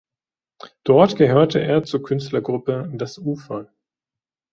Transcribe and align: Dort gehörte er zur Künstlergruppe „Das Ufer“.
Dort 0.83 1.15
gehörte 1.17 1.59
er 1.59 1.83
zur 1.83 2.01
Künstlergruppe 2.01 2.89
„Das 2.95 3.19
Ufer“. 3.19 3.71